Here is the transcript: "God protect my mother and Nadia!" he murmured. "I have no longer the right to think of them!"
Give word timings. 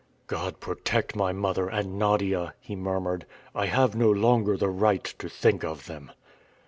"God 0.25 0.59
protect 0.59 1.15
my 1.15 1.31
mother 1.31 1.67
and 1.69 1.99
Nadia!" 1.99 2.55
he 2.59 2.75
murmured. 2.75 3.27
"I 3.53 3.67
have 3.67 3.95
no 3.95 4.09
longer 4.09 4.57
the 4.57 4.67
right 4.71 5.03
to 5.19 5.29
think 5.29 5.63
of 5.63 5.85
them!" 5.85 6.11